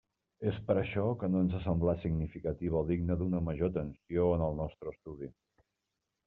[0.51, 4.47] És per això que no ens ha semblat significativa o digna d'una major atenció en
[4.49, 5.31] el nostre estudi.